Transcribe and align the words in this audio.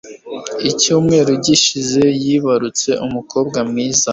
Icyumweru 0.71 1.31
gishize 1.45 2.01
yibarutse 2.23 2.89
umukobwa 3.05 3.57
mwiza. 3.69 4.09